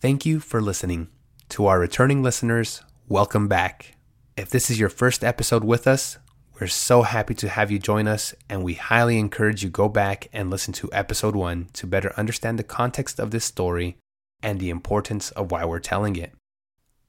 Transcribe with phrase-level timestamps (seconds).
[0.00, 1.08] Thank you for listening.
[1.48, 3.96] To our returning listeners, welcome back.
[4.36, 6.18] If this is your first episode with us,
[6.60, 10.28] we're so happy to have you join us, and we highly encourage you go back
[10.32, 13.96] and listen to episode 1 to better understand the context of this story
[14.40, 16.32] and the importance of why we're telling it.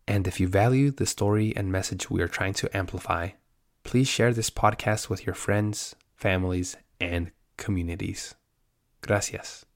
[0.08, 3.30] And if you value the story and message we are trying to amplify,
[3.84, 8.34] please share this podcast with your friends, families, and communities.
[9.02, 9.68] Gracias.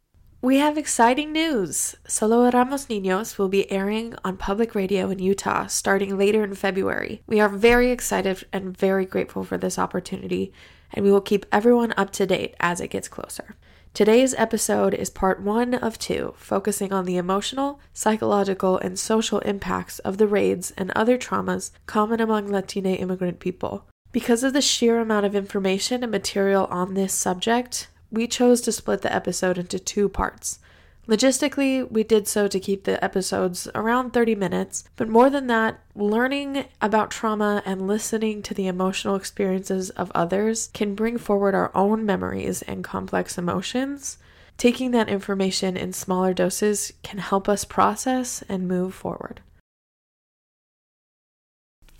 [0.44, 1.96] We have exciting news.
[2.05, 7.23] Solo Éramos Niños will be airing on public radio in Utah starting later in February.
[7.26, 10.52] We are very excited and very grateful for this opportunity,
[10.94, 13.55] and we will keep everyone up to date as it gets closer.
[13.94, 19.99] Today's episode is part one of two, focusing on the emotional, psychological, and social impacts
[19.99, 23.88] of the raids and other traumas common among Latine immigrant people.
[24.12, 28.72] Because of the sheer amount of information and material on this subject, we chose to
[28.72, 30.59] split the episode into two parts.
[31.08, 35.81] Logistically, we did so to keep the episodes around 30 minutes, but more than that,
[35.95, 41.71] learning about trauma and listening to the emotional experiences of others can bring forward our
[41.76, 44.18] own memories and complex emotions.
[44.57, 49.41] Taking that information in smaller doses can help us process and move forward.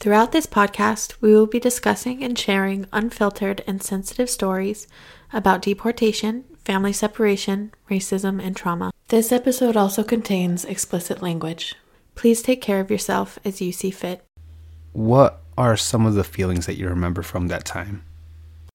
[0.04, 4.86] Throughout this podcast, we will be discussing and sharing unfiltered and sensitive stories
[5.32, 8.92] about deportation, family separation, racism, and trauma.
[9.08, 11.76] This episode also contains explicit language.
[12.16, 14.26] Please take care of yourself as you see fit.
[14.92, 18.04] What are some of the feelings that you remember from that time?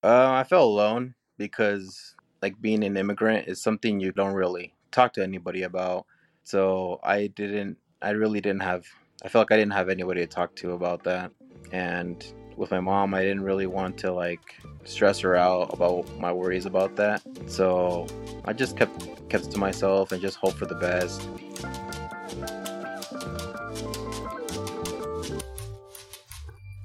[0.02, 5.12] Uh, I felt alone because, like, being an immigrant is something you don't really talk
[5.12, 6.06] to anybody about.
[6.44, 8.86] So I didn't, I really didn't have,
[9.20, 11.32] I felt like I didn't have anybody to talk to about that.
[11.72, 12.24] And
[12.56, 16.66] with my mom, I didn't really want to like stress her out about my worries
[16.66, 17.22] about that.
[17.48, 18.06] So
[18.44, 21.28] I just kept kept to myself and just hope for the best.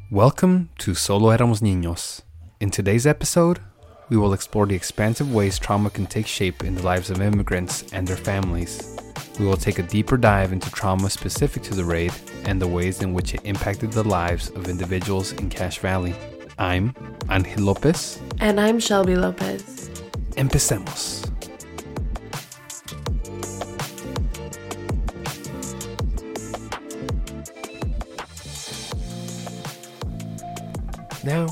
[0.09, 2.22] Welcome to Solo Éramos Niños.
[2.59, 3.59] In today's episode,
[4.09, 7.84] we will explore the expansive ways trauma can take shape in the lives of immigrants
[7.94, 8.93] and their families.
[9.39, 12.13] We will take a deeper dive into trauma specific to the raid
[12.45, 16.13] and the ways in which it impacted the lives of individuals in Cache Valley.
[16.59, 16.94] I'm
[17.31, 18.21] Angel Lopez.
[18.39, 19.89] And I'm Shelby Lopez.
[20.38, 21.31] Empecemos.
[31.23, 31.47] Now,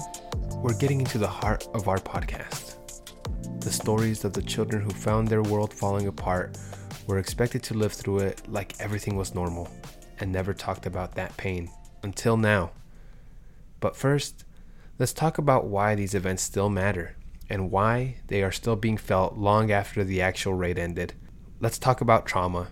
[0.57, 2.75] we're getting into the heart of our podcast.
[3.61, 6.57] The stories of the children who found their world falling apart
[7.07, 9.69] were expected to live through it like everything was normal
[10.19, 11.69] and never talked about that pain
[12.03, 12.71] until now.
[13.79, 14.45] But first,
[14.99, 17.15] let's talk about why these events still matter
[17.49, 21.13] and why they are still being felt long after the actual raid ended.
[21.59, 22.69] Let's talk about trauma.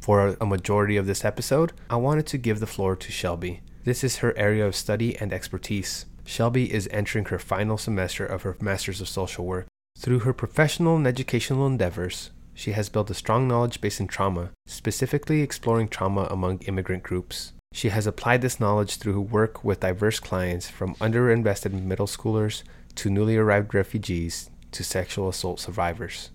[0.00, 3.60] For a majority of this episode, I wanted to give the floor to Shelby.
[3.84, 6.06] This is her area of study and expertise.
[6.24, 9.66] Shelby is entering her final semester of her Masters of Social Work.
[9.98, 14.50] Through her professional and educational endeavors, she has built a strong knowledge base in trauma,
[14.66, 17.52] specifically exploring trauma among immigrant groups.
[17.72, 22.64] She has applied this knowledge through work with diverse clients from underinvested middle schoolers
[22.96, 26.30] to newly arrived refugees to sexual assault survivors.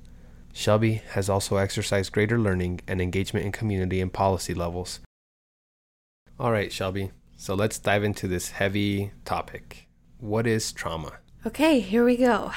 [0.53, 5.01] Shelby has also exercised greater learning and engagement in community and policy levels.
[6.39, 9.89] All right, Shelby, so let's dive into this heavy topic.
[10.19, 11.15] What is trauma?
[11.45, 12.53] Okay, here we go.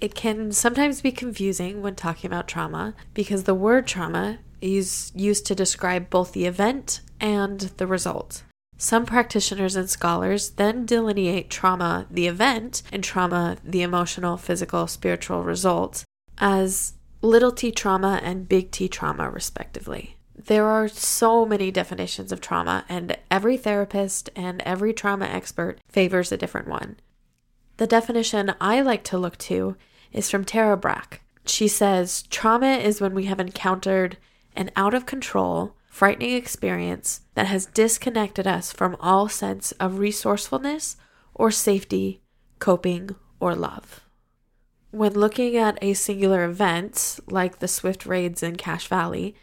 [0.00, 5.46] It can sometimes be confusing when talking about trauma because the word trauma is used
[5.46, 8.42] to describe both the event and the result.
[8.78, 15.44] Some practitioners and scholars then delineate trauma, the event, and trauma, the emotional, physical, spiritual
[15.44, 16.02] result,
[16.38, 20.16] as little t trauma and big T trauma, respectively.
[20.34, 26.32] There are so many definitions of trauma, and every therapist and every trauma expert favors
[26.32, 26.96] a different one.
[27.76, 29.76] The definition I like to look to
[30.12, 31.20] is from Tara Brach.
[31.46, 34.16] She says trauma is when we have encountered
[34.54, 40.96] an out of control, frightening experience that has disconnected us from all sense of resourcefulness
[41.34, 42.20] or safety,
[42.58, 44.00] coping, or love.
[44.90, 49.36] When looking at a singular event like the swift raids in Cache Valley,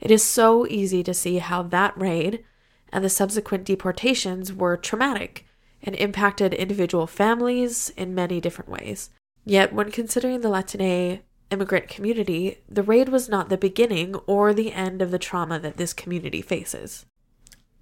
[0.00, 2.44] it is so easy to see how that raid
[2.92, 5.46] and the subsequent deportations were traumatic
[5.82, 9.10] and impacted individual families in many different ways.
[9.44, 14.72] Yet, when considering the Latine immigrant community, the raid was not the beginning or the
[14.72, 17.04] end of the trauma that this community faces.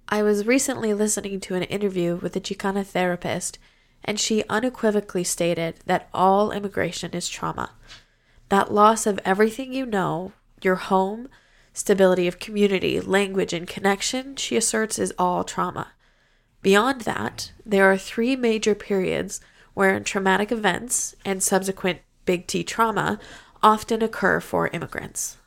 [0.09, 3.59] I was recently listening to an interview with a Chicana therapist,
[4.03, 7.71] and she unequivocally stated that all immigration is trauma.
[8.49, 11.29] That loss of everything you know, your home,
[11.73, 15.93] Stability of community, language, and connection, she asserts, is all trauma.
[16.61, 19.39] Beyond that, there are three major periods
[19.73, 23.19] wherein traumatic events and subsequent big T trauma
[23.63, 25.37] often occur for immigrants.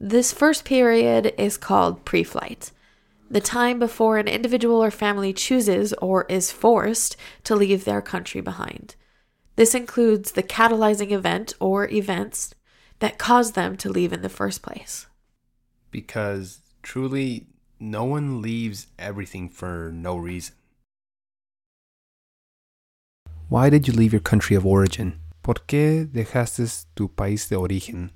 [0.00, 2.70] This first period is called pre flight,
[3.30, 8.40] the time before an individual or family chooses or is forced to leave their country
[8.40, 8.94] behind.
[9.56, 12.54] This includes the catalyzing event or events
[13.00, 15.06] that caused them to leave in the first place.
[15.90, 17.46] Because truly,
[17.80, 20.54] no one leaves everything for no reason.
[23.50, 25.20] Why did you leave your country of origin?
[25.40, 28.12] ¿Por qué dejaste tu país de origen?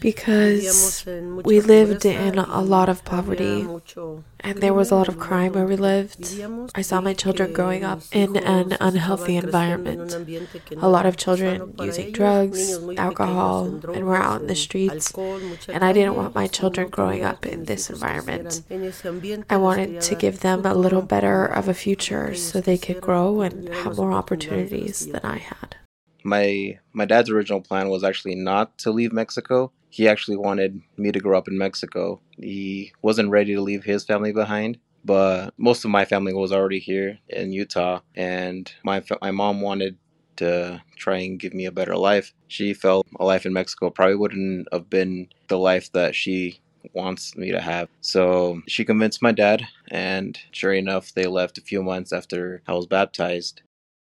[0.00, 1.04] Because
[1.44, 3.66] we lived in a lot of poverty
[4.40, 6.40] and there was a lot of crime where we lived.
[6.76, 10.14] I saw my children growing up in an unhealthy environment.
[10.76, 15.12] A lot of children using drugs, alcohol, and were out in the streets.
[15.68, 18.62] And I didn't want my children growing up in this environment.
[19.50, 23.40] I wanted to give them a little better of a future so they could grow
[23.40, 25.76] and have more opportunities than I had
[26.24, 29.70] my my dad's original plan was actually not to leave Mexico.
[29.90, 32.20] He actually wanted me to grow up in Mexico.
[32.36, 36.80] He wasn't ready to leave his family behind, but most of my family was already
[36.80, 39.98] here in Utah, and my my mom wanted
[40.36, 42.32] to try and give me a better life.
[42.48, 46.60] She felt a life in Mexico probably wouldn't have been the life that she
[46.92, 47.88] wants me to have.
[48.00, 52.72] So she convinced my dad, and sure enough, they left a few months after I
[52.74, 53.62] was baptized.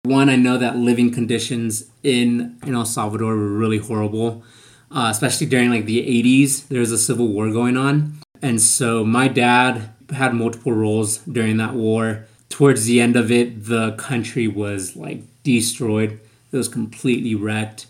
[0.04, 4.42] One, I know that living conditions in, in El Salvador were really horrible,
[4.90, 6.68] uh, especially during like the 80s.
[6.68, 8.18] There was a civil war going on.
[8.42, 12.26] And so my dad had multiple roles during that war.
[12.50, 16.20] Towards the end of it, the country was like destroyed,
[16.52, 17.86] it was completely wrecked.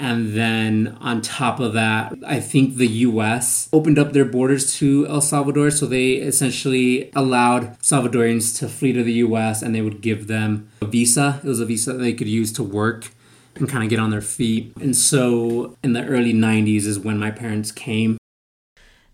[0.00, 5.06] And then on top of that, I think the US opened up their borders to
[5.06, 5.70] El Salvador.
[5.70, 10.70] So they essentially allowed Salvadorians to flee to the US and they would give them
[10.80, 11.38] a visa.
[11.44, 13.10] It was a visa that they could use to work
[13.56, 14.72] and kind of get on their feet.
[14.80, 18.16] And so in the early 90s is when my parents came.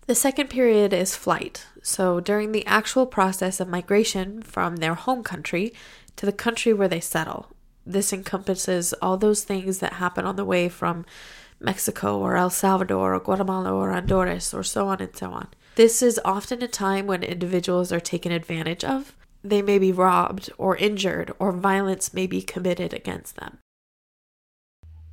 [0.05, 1.65] The second period is flight.
[1.81, 5.73] So during the actual process of migration from their home country
[6.15, 7.49] to the country where they settle
[7.87, 11.05] this encompasses all those things that happen on the way from
[11.59, 15.47] Mexico or El Salvador or Guatemala or Honduras or so on and so on.
[15.75, 19.15] This is often a time when individuals are taken advantage of.
[19.43, 23.59] They may be robbed or injured, or violence may be committed against them.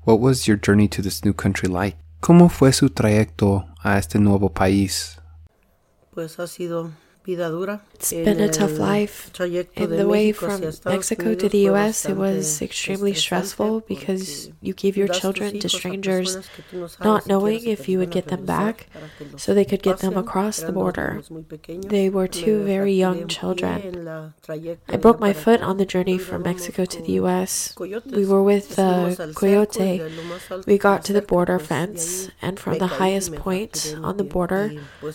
[0.03, 1.97] What was your journey to this new country like?
[2.21, 5.19] ¿Cómo fue su trayecto a este nuevo país?
[6.12, 6.93] Pues ha sido
[7.25, 7.81] vida dura.
[7.94, 9.31] It's been a tough life.
[9.41, 14.97] In the way from Mexico to the US, it was extremely stressful because you gave
[14.97, 16.49] your children to strangers,
[17.03, 18.88] not knowing if you would get them back,
[19.37, 21.23] so they could get them across the border.
[21.67, 23.79] They were two very young children.
[24.88, 27.75] I broke my foot on the journey from Mexico to the US.
[27.79, 30.03] We were with the coyote.
[30.67, 34.73] We got to the border fence, and from the highest point on the border,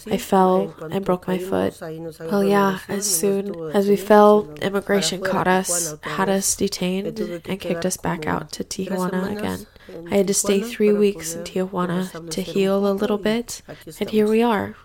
[0.08, 1.80] I fell and broke my foot.
[2.19, 7.86] Well, yeah, as soon as we fell, immigration caught us, had us detained, and kicked
[7.86, 9.68] us back out to Tijuana again.
[10.12, 13.62] I had to stay three weeks in Tijuana to heal a little bit,
[14.00, 14.75] and here we are.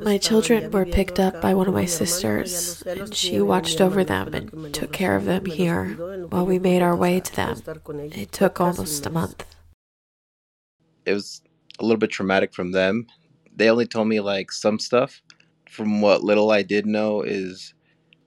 [0.00, 4.32] My children were picked up by one of my sisters, and she watched over them
[4.32, 5.86] and took care of them here
[6.28, 7.60] while we made our way to them.
[8.12, 9.44] It took almost a month.
[11.04, 11.42] It was
[11.80, 13.08] a little bit traumatic from them.
[13.56, 15.20] They only told me like some stuff,
[15.74, 17.74] from what little I did know, is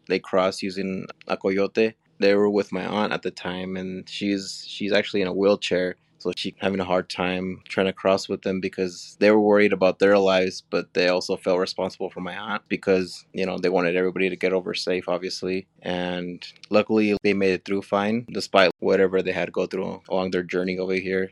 [0.07, 1.95] they cross using a coyote.
[2.19, 5.95] They were with my aunt at the time, and she's she's actually in a wheelchair,
[6.17, 9.71] so she's having a hard time trying to cross with them because they were worried
[9.71, 13.69] about their lives, but they also felt responsible for my aunt because you know they
[13.69, 15.67] wanted everybody to get over safe, obviously.
[15.81, 20.31] And luckily, they made it through fine, despite whatever they had to go through along
[20.31, 21.31] their journey over here.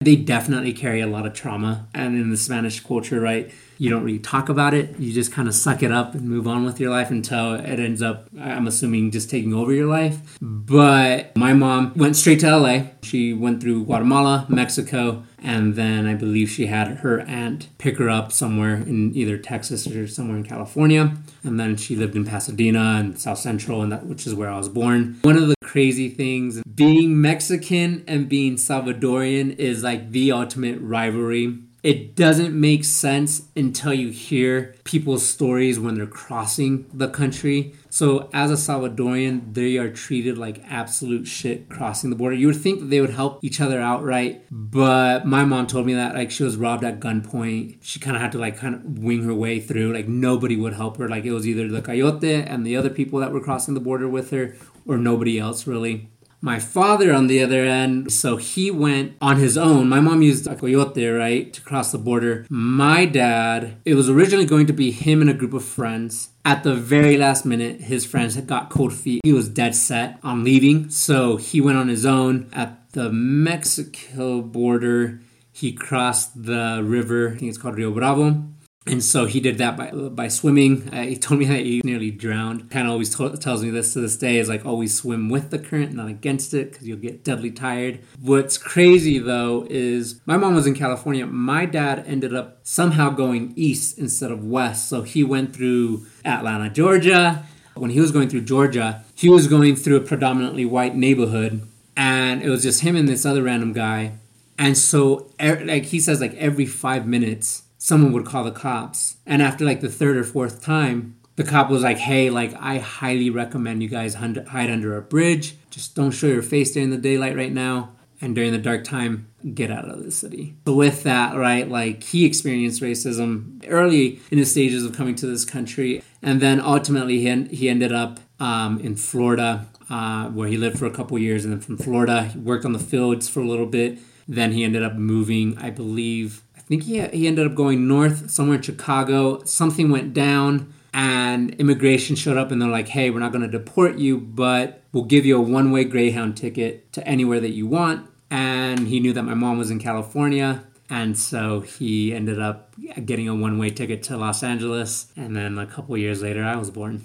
[0.00, 3.50] They definitely carry a lot of trauma, and in the Spanish culture, right?
[3.78, 4.98] you don't really talk about it.
[4.98, 7.78] You just kind of suck it up and move on with your life until it
[7.78, 10.38] ends up, I'm assuming, just taking over your life.
[10.40, 12.82] But my mom went straight to LA.
[13.02, 18.08] She went through Guatemala, Mexico, and then I believe she had her aunt pick her
[18.08, 21.16] up somewhere in either Texas or somewhere in California.
[21.44, 24.56] And then she lived in Pasadena and South Central, and that which is where I
[24.56, 25.18] was born.
[25.22, 31.58] One of the crazy things being Mexican and being Salvadorian is like the ultimate rivalry
[31.86, 37.76] it doesn't make sense until you hear people's stories when they're crossing the country.
[37.90, 42.34] So, as a Salvadorian, they are treated like absolute shit crossing the border.
[42.34, 44.42] You would think that they would help each other out, right?
[44.50, 47.76] But my mom told me that like she was robbed at gunpoint.
[47.82, 49.94] She kind of had to like kind of wing her way through.
[49.94, 51.08] Like nobody would help her.
[51.08, 54.08] Like it was either the coyote and the other people that were crossing the border
[54.08, 54.56] with her,
[54.86, 56.08] or nobody else really.
[56.42, 59.88] My father, on the other end, so he went on his own.
[59.88, 62.46] My mom used a coyote, right, to cross the border.
[62.50, 66.28] My dad, it was originally going to be him and a group of friends.
[66.44, 69.22] At the very last minute, his friends had got cold feet.
[69.24, 72.48] He was dead set on leaving, so he went on his own.
[72.52, 78.44] At the Mexico border, he crossed the river, I think it's called Rio Bravo
[78.86, 80.88] and so he did that by by swimming.
[80.92, 82.70] Uh, he told me that he nearly drowned.
[82.70, 85.50] Kind of always to- tells me this to this day is like always swim with
[85.50, 88.00] the current, not against it, because you'll get deadly tired.
[88.20, 91.26] What's crazy though is my mom was in California.
[91.26, 96.70] My dad ended up somehow going east instead of west, so he went through Atlanta,
[96.70, 97.44] Georgia.
[97.74, 101.66] When he was going through Georgia, he was going through a predominantly white neighborhood,
[101.96, 104.12] and it was just him and this other random guy.
[104.58, 109.18] And so, er, like he says, like every five minutes someone would call the cops.
[109.24, 112.78] And after like the third or fourth time, the cop was like, hey, like, I
[112.78, 115.54] highly recommend you guys hide under a bridge.
[115.70, 117.92] Just don't show your face during the daylight right now.
[118.20, 120.56] And during the dark time, get out of the city.
[120.64, 125.28] But with that, right, like he experienced racism early in his stages of coming to
[125.28, 126.02] this country.
[126.22, 130.86] And then ultimately, he, he ended up um, in Florida, uh, where he lived for
[130.86, 131.44] a couple years.
[131.44, 133.98] And then from Florida, he worked on the fields for a little bit.
[134.26, 138.56] Then he ended up moving, I believe, think he, he ended up going north somewhere
[138.56, 139.42] in Chicago.
[139.44, 143.48] Something went down and immigration showed up and they're like, hey, we're not going to
[143.48, 147.66] deport you, but we'll give you a one way Greyhound ticket to anywhere that you
[147.66, 148.08] want.
[148.30, 150.64] And he knew that my mom was in California.
[150.88, 155.12] And so he ended up getting a one way ticket to Los Angeles.
[155.16, 157.04] And then a couple years later, I was born.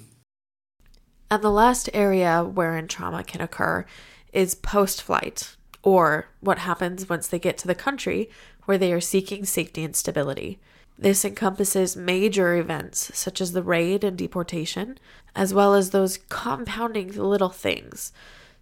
[1.30, 3.86] And the last area wherein trauma can occur
[4.34, 8.30] is post flight, or what happens once they get to the country
[8.72, 10.58] where they are seeking safety and stability.
[10.98, 14.98] This encompasses major events such as the raid and deportation,
[15.36, 18.14] as well as those compounding little things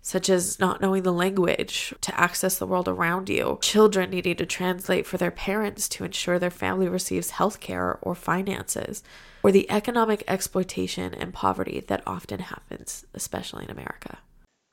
[0.02, 4.48] such as not knowing the language to access the world around you, children needing to
[4.48, 9.04] translate for their parents to ensure their family receives health care or finances,
[9.44, 14.18] or the economic exploitation and poverty that often happens, especially in America.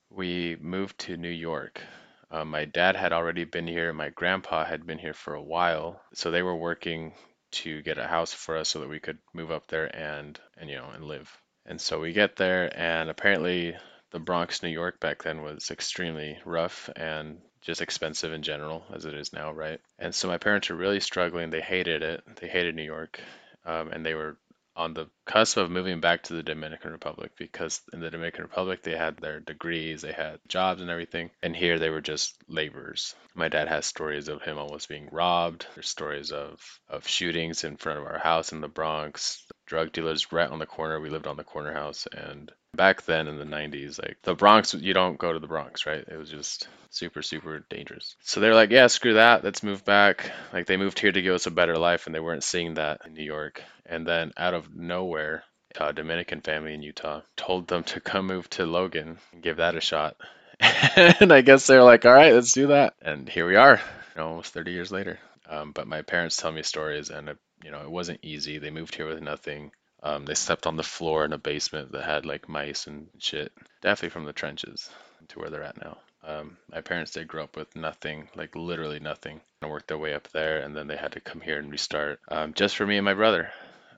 [0.08, 1.82] We moved to New York
[2.30, 3.92] uh, my dad had already been here.
[3.92, 7.14] My grandpa had been here for a while, so they were working
[7.52, 10.68] to get a house for us so that we could move up there and and
[10.68, 11.30] you know and live.
[11.64, 13.76] And so we get there, and apparently
[14.10, 19.04] the Bronx, New York back then was extremely rough and just expensive in general, as
[19.04, 19.80] it is now, right?
[19.98, 21.50] And so my parents were really struggling.
[21.50, 22.22] They hated it.
[22.36, 23.20] They hated New York,
[23.64, 24.36] um, and they were
[24.76, 28.82] on the cusp of moving back to the Dominican Republic because in the Dominican Republic
[28.82, 33.14] they had their degrees, they had jobs and everything, and here they were just laborers.
[33.34, 35.66] My dad has stories of him almost being robbed.
[35.74, 39.44] There's stories of of shootings in front of our house in the Bronx.
[39.66, 41.00] Drug dealers right on the corner.
[41.00, 44.74] We lived on the corner house, and back then in the 90s, like the Bronx,
[44.74, 46.04] you don't go to the Bronx, right?
[46.06, 48.16] It was just super, super dangerous.
[48.22, 49.42] So they're like, yeah, screw that.
[49.44, 50.30] Let's move back.
[50.52, 53.00] Like they moved here to give us a better life, and they weren't seeing that
[53.06, 53.62] in New York.
[53.84, 55.44] And then out of nowhere,
[55.78, 59.76] a Dominican family in Utah told them to come move to Logan and give that
[59.76, 60.16] a shot.
[60.60, 62.94] and I guess they're like, all right, let's do that.
[63.02, 65.18] And here we are, you know, almost 30 years later.
[65.48, 68.58] Um, but my parents tell me stories, and it, you know, it wasn't easy.
[68.58, 69.70] They moved here with nothing.
[70.02, 73.52] Um, they slept on the floor in a basement that had like mice and shit.
[73.80, 74.90] Definitely from the trenches
[75.28, 75.98] to where they're at now.
[76.24, 80.12] Um, my parents they grew up with nothing, like literally nothing, and worked their way
[80.14, 82.96] up there, and then they had to come here and restart um, just for me
[82.96, 83.50] and my brother.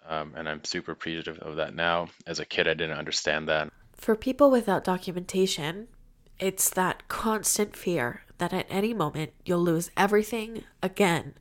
[0.06, 2.08] Um, and I'm super appreciative of that now.
[2.26, 3.70] As a kid, I didn't understand that.
[3.94, 5.88] For people without documentation,
[6.38, 11.34] it's that constant fear that at any moment you'll lose everything again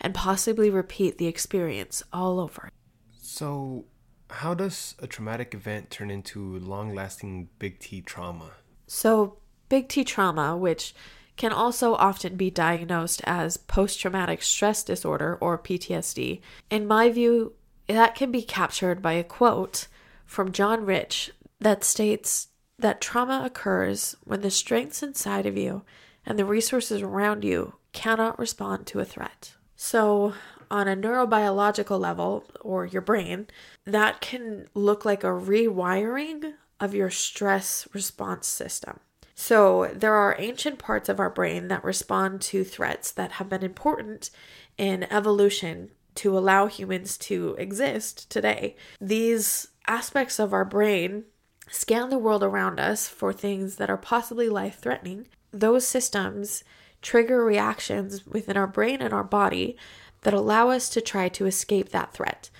[0.00, 2.70] and possibly repeat the experience all over.
[3.16, 3.84] So,
[4.30, 8.52] how does a traumatic event turn into long lasting big T trauma?
[8.86, 10.94] So, big T trauma, which
[11.36, 17.54] can also often be diagnosed as post traumatic stress disorder or PTSD, in my view,
[17.86, 19.88] that can be captured by a quote
[20.26, 25.82] from John Rich that states that trauma occurs when the strengths inside of you
[26.24, 29.54] and the resources around you cannot respond to a threat.
[29.82, 30.34] So,
[30.70, 33.46] on a neurobiological level, or your brain,
[33.86, 39.00] that can look like a rewiring of your stress response system.
[39.34, 43.62] So, there are ancient parts of our brain that respond to threats that have been
[43.62, 44.28] important
[44.76, 48.76] in evolution to allow humans to exist today.
[49.00, 51.24] These aspects of our brain
[51.70, 55.28] scan the world around us for things that are possibly life threatening.
[55.52, 56.64] Those systems
[57.02, 59.76] trigger reactions within our brain and our body
[60.22, 62.50] that allow us to try to escape that threat.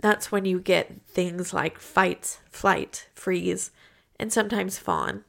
[0.00, 3.70] That's when you get things like fight, flight, freeze,
[4.18, 5.24] and sometimes fawn.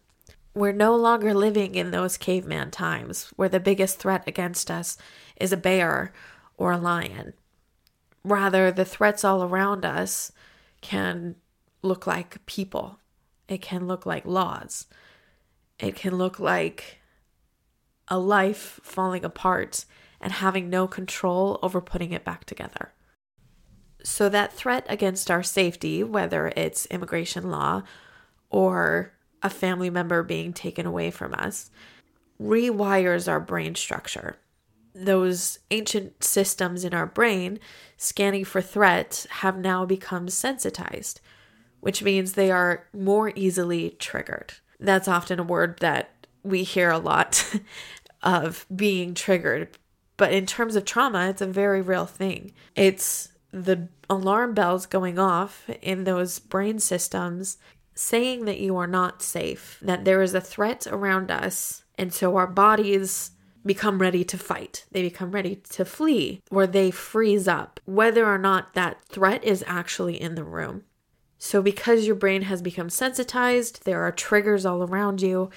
[0.55, 4.97] We're no longer living in those caveman times where the biggest threat against us
[5.35, 6.13] is a bear
[6.57, 7.33] or a lion.
[8.23, 10.31] Rather, the threats all around us
[10.81, 11.35] can
[11.81, 12.99] look like people,
[13.47, 14.87] it can look like laws,
[15.79, 16.99] it can look like
[18.07, 19.85] a life falling apart
[20.19, 22.93] and having no control over putting it back together.
[24.03, 27.83] So, that threat against our safety, whether it's immigration law
[28.49, 31.71] or a family member being taken away from us,
[32.41, 34.37] rewires our brain structure.
[34.93, 37.59] Those ancient systems in our brain
[37.97, 41.19] scanning for threat have now become sensitized,
[41.79, 44.53] which means they are more easily triggered.
[44.79, 47.55] That's often a word that we hear a lot
[48.23, 49.77] of being triggered.
[50.17, 52.53] But in terms of trauma, it's a very real thing.
[52.75, 57.57] It's the alarm bells going off in those brain systems
[57.95, 61.83] saying that you are not safe, that there is a threat around us.
[61.97, 63.31] And so our bodies
[63.65, 64.85] become ready to fight.
[64.91, 69.63] They become ready to flee, or they freeze up, whether or not that threat is
[69.67, 70.83] actually in the room.
[71.37, 75.49] So, because your brain has become sensitized, there are triggers all around you.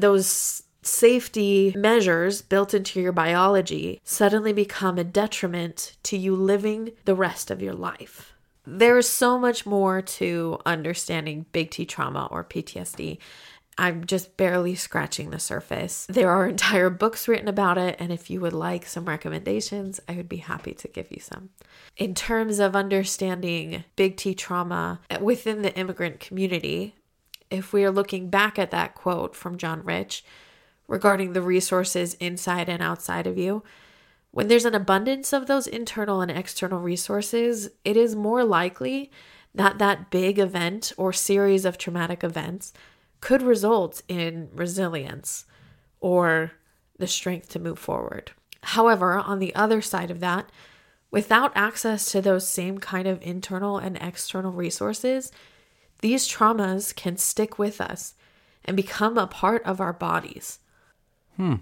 [0.00, 7.16] Those safety measures built into your biology suddenly become a detriment to you living the
[7.16, 8.32] rest of your life.
[8.64, 13.18] There's so much more to understanding big T trauma or PTSD.
[13.80, 16.06] I'm just barely scratching the surface.
[16.08, 20.14] There are entire books written about it, and if you would like some recommendations, I
[20.14, 21.50] would be happy to give you some.
[21.96, 26.94] In terms of understanding big T trauma within the immigrant community,
[27.50, 30.24] if we are looking back at that quote from John Rich,
[30.88, 33.62] regarding the resources inside and outside of you.
[34.30, 39.10] When there's an abundance of those internal and external resources, it is more likely
[39.54, 42.72] that that big event or series of traumatic events
[43.20, 45.44] could result in resilience
[46.00, 46.52] or
[46.98, 48.32] the strength to move forward.
[48.62, 50.50] However, on the other side of that,
[51.10, 55.32] without access to those same kind of internal and external resources,
[56.00, 58.14] these traumas can stick with us
[58.64, 60.60] and become a part of our bodies.
[61.36, 61.56] Hmm.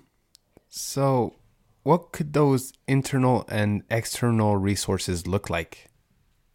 [0.69, 1.37] So,
[1.83, 5.89] what could those internal and external resources look like?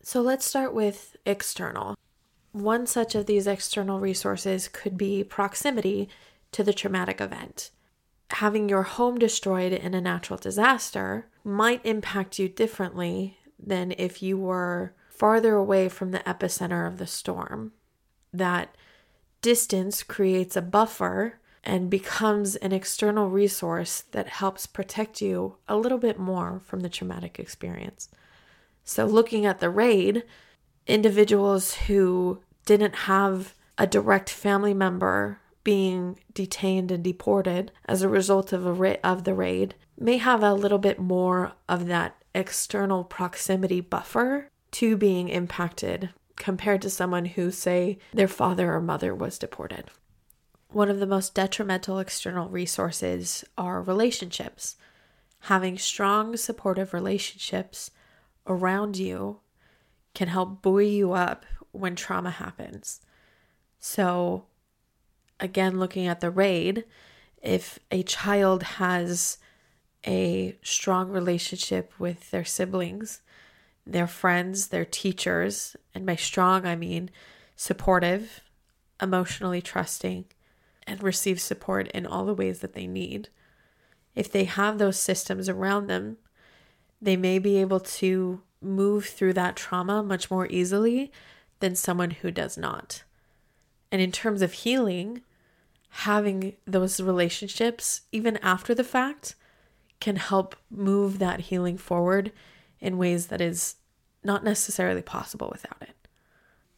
[0.03, 1.95] So, let's start with external.
[2.51, 6.09] One such of these external resources could be proximity
[6.51, 7.71] to the traumatic event.
[8.31, 14.37] Having your home destroyed in a natural disaster might impact you differently than if you
[14.37, 17.71] were farther away from the epicenter of the storm.
[18.33, 18.75] That
[19.43, 25.99] distance creates a buffer and becomes an external resource that helps protect you a little
[25.99, 28.09] bit more from the traumatic experience.
[28.83, 30.23] So, looking at the raid,
[30.87, 38.51] individuals who didn't have a direct family member being detained and deported as a result
[38.51, 43.03] of a ra- of the raid may have a little bit more of that external
[43.03, 49.37] proximity buffer to being impacted compared to someone who say their father or mother was
[49.37, 49.85] deported.
[50.69, 54.77] One of the most detrimental external resources are relationships.
[55.41, 57.91] Having strong, supportive relationships
[58.47, 59.39] around you
[60.13, 63.01] can help buoy you up when trauma happens.
[63.79, 64.45] So,
[65.39, 66.85] again, looking at the raid,
[67.41, 69.37] if a child has
[70.05, 73.21] a strong relationship with their siblings,
[73.85, 77.09] their friends, their teachers, and by strong, I mean
[77.55, 78.41] supportive,
[79.01, 80.25] emotionally trusting,
[80.87, 83.29] and receive support in all the ways that they need.
[84.15, 86.17] If they have those systems around them,
[87.01, 91.11] they may be able to move through that trauma much more easily
[91.59, 93.03] than someone who does not.
[93.91, 95.21] And in terms of healing,
[95.89, 99.35] having those relationships, even after the fact,
[99.99, 102.31] can help move that healing forward
[102.81, 103.75] in ways that is
[104.23, 105.95] not necessarily possible without it.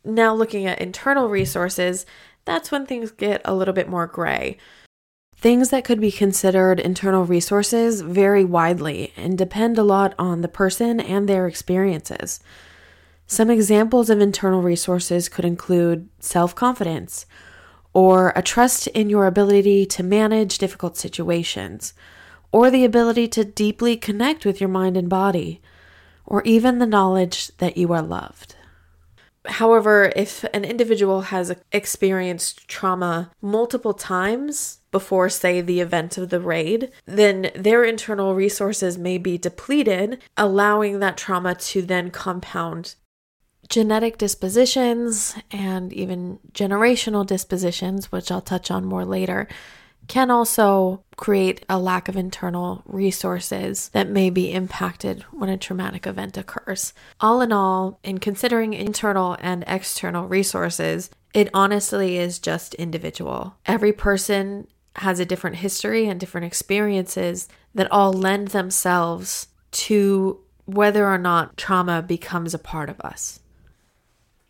[0.05, 2.05] Now, looking at internal resources,
[2.45, 4.57] that's when things get a little bit more gray.
[5.35, 10.47] Things that could be considered internal resources vary widely and depend a lot on the
[10.47, 12.39] person and their experiences.
[13.27, 17.25] Some examples of internal resources could include self confidence,
[17.93, 21.93] or a trust in your ability to manage difficult situations,
[22.51, 25.61] or the ability to deeply connect with your mind and body,
[26.25, 28.55] or even the knowledge that you are loved.
[29.45, 36.39] However, if an individual has experienced trauma multiple times before, say, the event of the
[36.39, 42.95] raid, then their internal resources may be depleted, allowing that trauma to then compound
[43.69, 49.47] genetic dispositions and even generational dispositions, which I'll touch on more later,
[50.07, 56.05] can also create a lack of internal resources that may be impacted when a traumatic
[56.05, 56.93] event occurs.
[57.19, 63.55] All in all, in considering internal and external resources, it honestly is just individual.
[63.65, 71.07] Every person has a different history and different experiences that all lend themselves to whether
[71.07, 73.39] or not trauma becomes a part of us.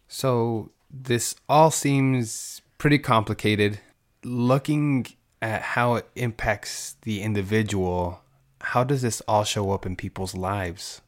[0.08, 3.80] So, this all seems pretty complicated.
[4.24, 5.08] Looking
[5.44, 8.22] at how it impacts the individual,
[8.62, 11.02] how does this all show up in people's lives?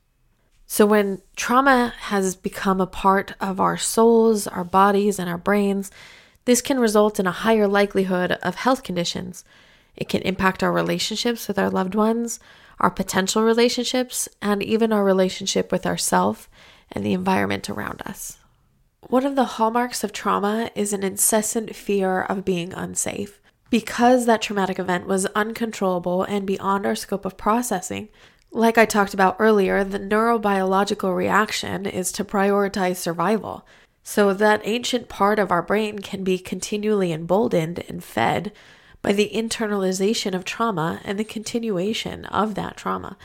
[0.68, 5.90] So, when trauma has become a part of our souls, our bodies, and our brains,
[6.44, 9.46] this can result in a higher likelihood of health conditions.
[9.96, 12.42] It can impact our relationships with our loved ones,
[12.82, 16.50] our potential relationships, and even our relationship with ourself
[16.92, 18.38] and the environment around us.
[19.08, 23.40] One of the hallmarks of trauma is an incessant fear of being unsafe.
[23.76, 28.08] Because that traumatic event was uncontrollable and beyond our scope of processing,
[28.50, 33.68] like I talked about earlier, the neurobiological reaction is to prioritize survival.
[34.02, 38.54] So that ancient part of our brain can be continually emboldened and fed
[39.02, 43.18] by the internalization of trauma and the continuation of that trauma.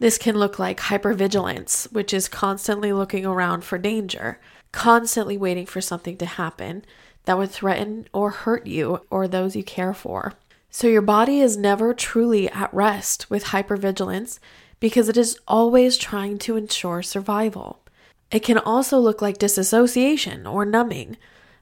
[0.00, 4.40] This can look like hypervigilance, which is constantly looking around for danger,
[4.72, 6.84] constantly waiting for something to happen,
[7.24, 10.32] that would threaten or hurt you or those you care for.
[10.70, 14.38] So your body is never truly at rest with hypervigilance
[14.80, 17.80] because it is always trying to ensure survival.
[18.30, 21.18] It can also look like disassociation or numbing,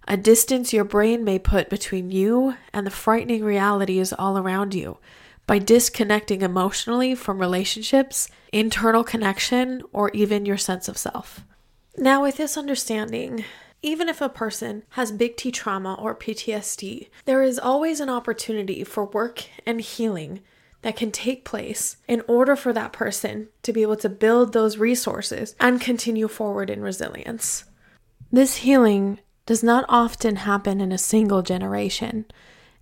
[0.07, 4.99] a distance your brain may put between you and the frightening realities all around you
[5.47, 11.41] by disconnecting emotionally from relationships, internal connection, or even your sense of self.
[11.99, 13.45] Now, with this understanding,
[13.83, 18.85] even if a person has big T trauma or PTSD, there is always an opportunity
[18.85, 20.41] for work and healing
[20.83, 24.79] that can take place in order for that person to be able to build those
[24.79, 27.65] resources and continue forward in resilience.
[28.33, 32.25] This healing does not often happen in a single generation.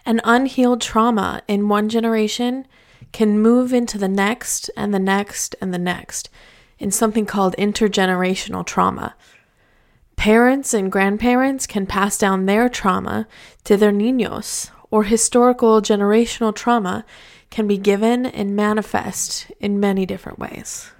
[0.05, 2.67] An unhealed trauma in one generation
[3.13, 6.29] can move into the next and the next and the next
[6.79, 9.17] in something called intergenerational trauma,
[10.19, 13.29] Parents and grandparents can pass down their trauma
[13.63, 17.07] to their niños, or historical generational trauma
[17.51, 20.91] can be given and manifest in many different ways.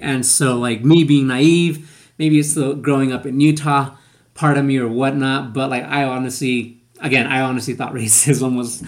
[0.00, 3.94] And so, like me being naive, maybe it's the growing up in Utah
[4.34, 8.82] part of me or whatnot, but like I honestly, again, I honestly thought racism was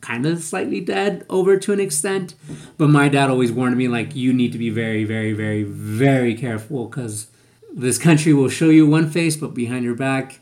[0.00, 2.34] kind of slightly dead over to an extent.
[2.78, 6.34] But my dad always warned me, like, you need to be very, very, very, very
[6.34, 7.26] careful because
[7.74, 10.40] this country will show you one face, but behind your back,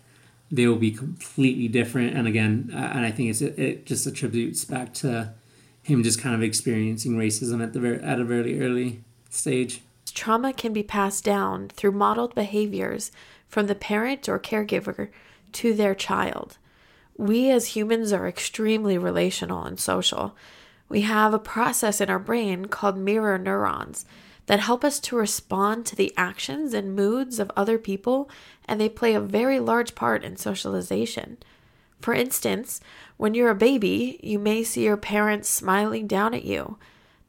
[0.50, 2.16] they will be completely different.
[2.16, 5.32] And again, and I think it's it just attributes back to
[5.82, 9.82] him just kind of experiencing racism at the very at a very early stage.
[10.14, 13.12] Trauma can be passed down through modeled behaviors
[13.48, 15.08] from the parent or caregiver
[15.52, 16.58] to their child.
[17.16, 20.36] We as humans are extremely relational and social.
[20.88, 24.04] We have a process in our brain called mirror neurons
[24.46, 28.30] that help us to respond to the actions and moods of other people,
[28.66, 31.36] and they play a very large part in socialization.
[32.00, 32.80] For instance,
[33.16, 36.78] when you're a baby, you may see your parents smiling down at you.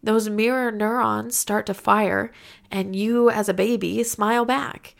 [0.03, 2.31] Those mirror neurons start to fire,
[2.69, 4.95] and you, as a baby, smile back.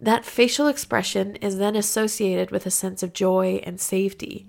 [0.00, 4.46] That facial expression is then associated with a sense of joy and safety.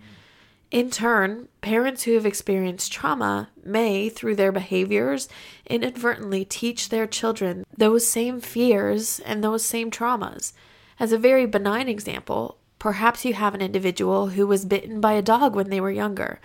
[0.75, 5.29] In turn, parents who have experienced trauma may, through their behaviors,
[5.65, 10.51] inadvertently teach their children those same fears and those same traumas.
[10.99, 15.21] As a very benign example, perhaps you have an individual who was bitten by a
[15.21, 16.41] dog when they were younger.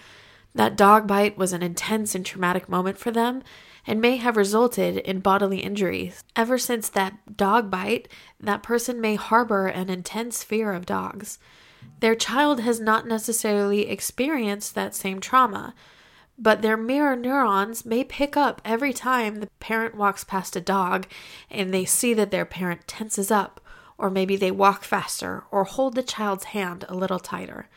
[0.54, 3.42] That dog bite was an intense and traumatic moment for them
[3.84, 6.22] and may have resulted in bodily injuries.
[6.36, 8.06] Ever since that dog bite,
[8.38, 11.40] that person may harbor an intense fear of dogs.
[12.00, 15.74] Their child has not necessarily experienced that same trauma,
[16.38, 21.06] but their mirror neurons may pick up every time the parent walks past a dog
[21.50, 23.60] and they see that their parent tenses up,
[23.98, 27.68] or maybe they walk faster or hold the child's hand a little tighter.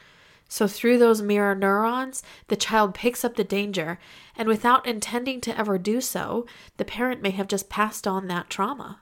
[0.48, 4.00] So, through those mirror neurons, the child picks up the danger,
[4.38, 6.46] and without intending to ever do so,
[6.78, 9.00] the parent may have just passed on that trauma.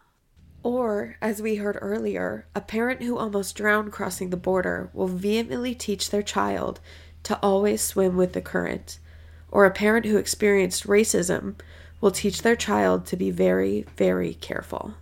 [0.64, 5.74] Or, as we heard earlier, a parent who almost drowned crossing the border will vehemently
[5.74, 6.80] teach their child
[7.24, 9.00] to always swim with the current.
[9.50, 11.56] Or a parent who experienced racism
[12.00, 14.96] will teach their child to be very, very careful.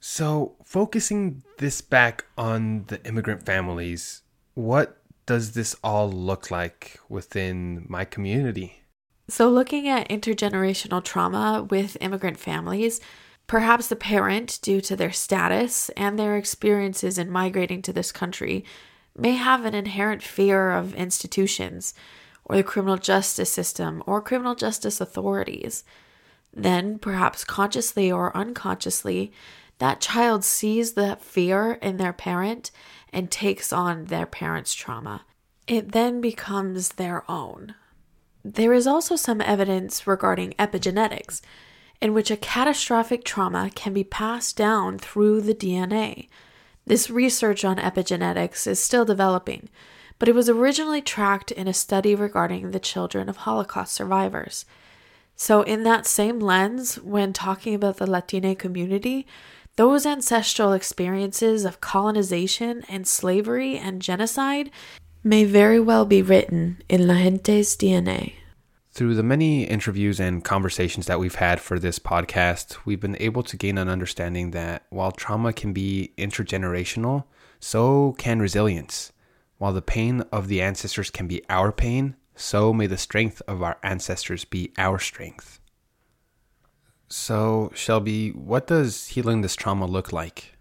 [0.00, 4.22] So, focusing this back on the immigrant families,
[4.54, 8.82] what does this all look like within my community?
[9.28, 13.00] So, looking at intergenerational trauma with immigrant families,
[13.46, 18.64] perhaps the parent, due to their status and their experiences in migrating to this country,
[19.16, 21.94] may have an inherent fear of institutions
[22.44, 25.84] or the criminal justice system or criminal justice authorities.
[26.52, 29.32] Then, perhaps consciously or unconsciously,
[29.78, 32.70] that child sees that fear in their parent
[33.12, 35.24] and takes on their parent's trauma.
[35.66, 37.74] It then becomes their own.
[38.44, 41.40] There is also some evidence regarding epigenetics,
[42.00, 46.28] in which a catastrophic trauma can be passed down through the DNA.
[46.86, 49.68] This research on epigenetics is still developing,
[50.18, 54.64] but it was originally tracked in a study regarding the children of Holocaust survivors.
[55.34, 59.26] So, in that same lens, when talking about the Latine community,
[59.76, 64.70] those ancestral experiences of colonization and slavery and genocide
[65.22, 68.34] may very well be written in La Gente's DNA.
[68.96, 73.42] Through the many interviews and conversations that we've had for this podcast, we've been able
[73.42, 77.24] to gain an understanding that while trauma can be intergenerational,
[77.60, 79.12] so can resilience.
[79.58, 83.62] While the pain of the ancestors can be our pain, so may the strength of
[83.62, 85.60] our ancestors be our strength.
[87.10, 90.56] So, Shelby, what does healing this trauma look like?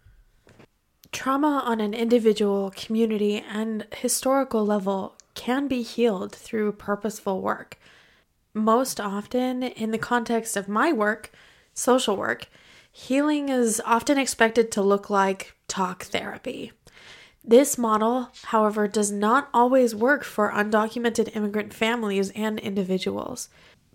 [1.14, 7.78] Trauma on an individual, community, and historical level can be healed through purposeful work.
[8.58, 11.30] Most often, in the context of my work,
[11.74, 12.48] social work,
[12.90, 16.72] healing is often expected to look like talk therapy.
[17.44, 23.50] This model, however, does not always work for undocumented immigrant families and individuals.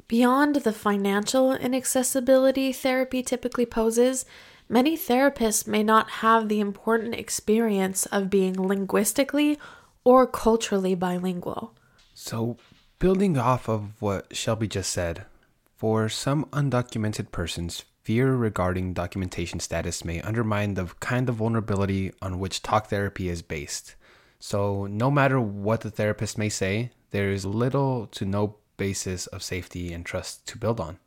[0.08, 4.26] Beyond the financial inaccessibility therapy typically poses,
[4.68, 9.58] many therapists may not have the important experience of being linguistically
[10.04, 11.72] or culturally bilingual.
[12.12, 12.58] So,
[13.00, 15.24] building off of what Shelby just said,
[15.74, 22.38] for some undocumented persons, fear regarding documentation status may undermine the kind of vulnerability on
[22.38, 23.94] which talk therapy is based.
[24.38, 29.42] So, no matter what the therapist may say, there is little to no basis of
[29.42, 30.98] safety and trust to build on.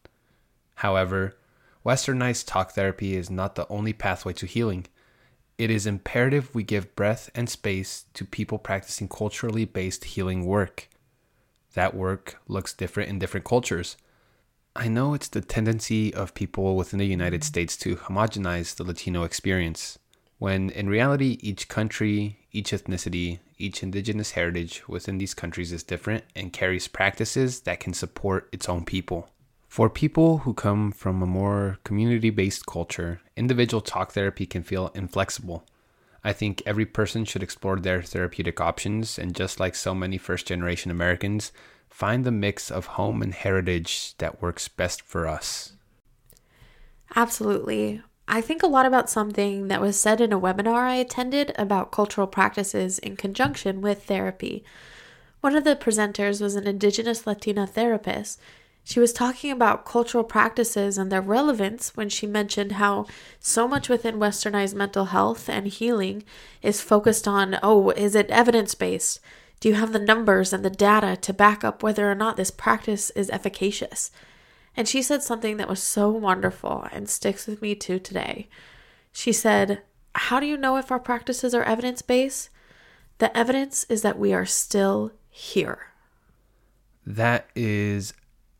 [0.76, 1.38] However,
[1.86, 4.88] westernized talk therapy is not the only pathway to healing.
[5.60, 10.88] It is imperative we give breath and space to people practicing culturally based healing work.
[11.74, 13.98] That work looks different in different cultures.
[14.76, 17.48] I know it's the tendency of people within the United mm-hmm.
[17.48, 20.00] States to homogenize the Latino experience,
[20.40, 26.24] when in reality, each country, each ethnicity, each indigenous heritage within these countries is different
[26.36, 29.30] and carries practices that can support its own people.
[29.68, 34.92] For people who come from a more community based culture, individual talk therapy can feel
[34.94, 35.66] inflexible.
[36.24, 40.48] I think every person should explore their therapeutic options and, just like so many first
[40.48, 41.52] generation Americans,
[41.90, 45.74] find the mix of home and heritage that works best for us.
[47.16, 48.02] Absolutely.
[48.28, 51.92] I think a lot about something that was said in a webinar I attended about
[51.92, 54.64] cultural practices in conjunction with therapy.
[55.42, 58.40] One of the presenters was an Indigenous Latina therapist.
[58.84, 63.06] She was talking about cultural practices and their relevance when she mentioned how
[63.40, 66.24] so much within westernized mental health and healing
[66.62, 69.20] is focused on oh, is it evidence based?
[69.62, 72.52] Do you have the numbers and the data to back up whether or not this
[72.52, 74.12] practice is efficacious?
[74.76, 78.50] And she said something that was so wonderful and sticks with me to today.
[79.14, 79.82] She said,
[80.16, 82.50] How do you know if our practices are evidence based?
[83.20, 85.94] The evidence is that we are still here.
[87.06, 88.14] That is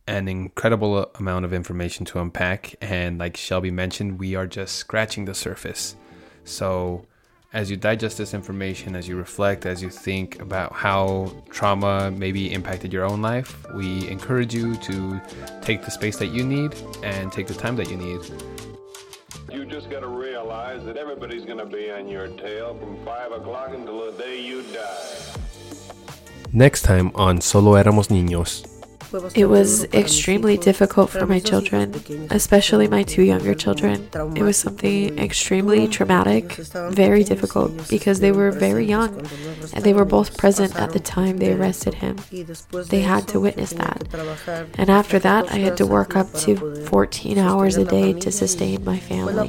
[0.06, 2.74] an incredible amount of information to unpack.
[2.80, 5.96] And like Shelby mentioned, we are just scratching the surface.
[6.44, 7.06] So,
[7.52, 12.52] as you digest this information, as you reflect, as you think about how trauma maybe
[12.52, 15.22] impacted your own life, we encourage you to
[15.62, 18.20] take the space that you need and take the time that you need.
[19.52, 23.32] You just got to realize that everybody's going to be on your tail from 5
[23.32, 25.40] o'clock until the day you die.
[26.52, 28.73] Next time on Solo Éramos Niños.
[29.34, 31.94] It was extremely difficult for my children,
[32.30, 34.08] especially my two younger children.
[34.34, 36.52] It was something extremely traumatic,
[36.90, 39.24] very difficult, because they were very young
[39.72, 42.18] and they were both present at the time they arrested him.
[42.88, 44.02] They had to witness that.
[44.78, 48.84] And after that, I had to work up to 14 hours a day to sustain
[48.84, 49.48] my family.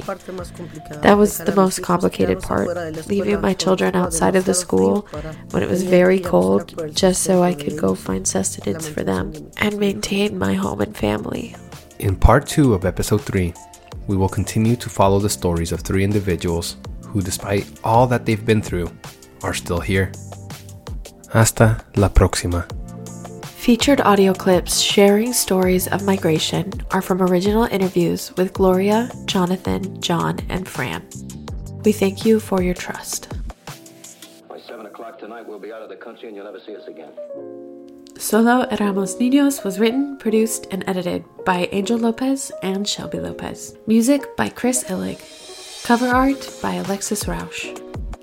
[1.02, 2.68] That was the most complicated part,
[3.08, 5.08] leaving my children outside of the school
[5.50, 9.78] when it was very cold just so I could go find sustenance for them and
[9.78, 11.54] maintain my home and family.
[11.98, 13.54] In part two of episode three,
[14.06, 18.44] we will continue to follow the stories of three individuals who, despite all that they've
[18.44, 18.90] been through,
[19.42, 20.12] are still here.
[21.32, 22.66] Hasta la próxima.
[23.66, 30.38] Featured audio clips sharing stories of migration are from original interviews with Gloria, Jonathan, John,
[30.48, 31.04] and Fran.
[31.84, 33.34] We thank you for your trust.
[34.48, 36.86] By 7 o'clock tonight, we'll be out of the country and you'll never see us
[36.86, 37.10] again.
[38.18, 43.76] Solo Éramos Niños was written, produced, and edited by Angel Lopez and Shelby Lopez.
[43.86, 45.20] Music by Chris Illig.
[45.84, 47.66] Cover art by Alexis Rausch.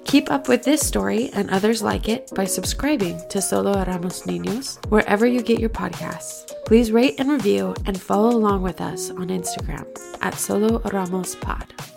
[0.06, 4.84] Keep up with this story and others like it by subscribing to Solo Éramos Niños
[4.89, 6.51] wherever you get your podcasts.
[6.65, 9.86] Please rate and review and follow along with us on Instagram
[10.21, 11.92] at Solo Éramos Pod.